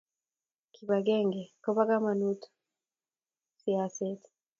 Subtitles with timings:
[0.73, 4.21] kipagenge ko po kamanut mau sasishet